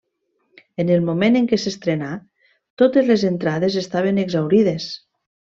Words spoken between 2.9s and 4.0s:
les entrades